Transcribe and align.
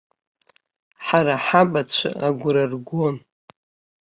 Ҳара 1.05 1.35
ҳабацәа 1.45 2.09
агәра 2.27 2.63
ргон. 2.71 3.15